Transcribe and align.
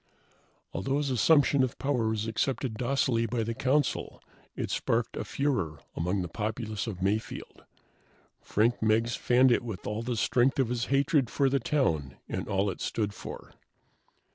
Although 0.73 0.97
his 0.97 1.11
assumption 1.11 1.61
of 1.61 1.77
power 1.77 2.07
was 2.09 2.25
accepted 2.25 2.75
docilely 2.75 3.27
by 3.27 3.43
the 3.43 3.53
Council, 3.53 4.19
it 4.55 4.71
sparked 4.71 5.15
a 5.15 5.23
furor 5.23 5.79
among 5.95 6.23
the 6.23 6.27
populace 6.27 6.87
of 6.87 7.03
Mayfield. 7.03 7.65
Frank 8.41 8.81
Meggs 8.81 9.15
fanned 9.15 9.51
it 9.51 9.61
with 9.63 9.85
all 9.85 10.01
the 10.01 10.17
strength 10.17 10.57
of 10.57 10.69
his 10.69 10.85
hatred 10.85 11.29
for 11.29 11.49
the 11.49 11.59
town 11.59 12.17
and 12.27 12.47
all 12.47 12.71
it 12.71 12.81
stood 12.81 13.13
for. 13.13 13.53